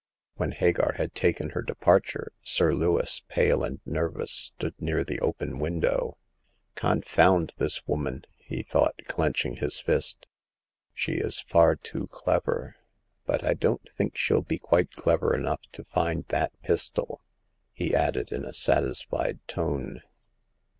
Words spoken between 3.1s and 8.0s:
pale and nervous, stood near the open window. *' Confound this